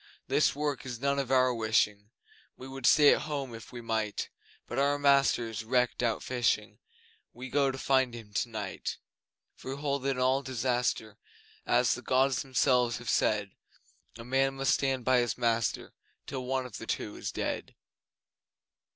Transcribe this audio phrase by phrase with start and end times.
[0.27, 2.09] This work is none of our wishing
[2.57, 4.29] We would stay at home if we might
[4.65, 6.79] But our master is wrecked out fishing,
[7.33, 8.97] We go to find him tonight.
[9.53, 11.19] For we hold that in all disaster
[11.67, 13.51] As the Gods Themselves have said
[14.17, 15.93] A man must stand by his master
[16.25, 17.75] Till one of the two is dead.